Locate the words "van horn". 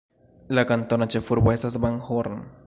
1.85-2.43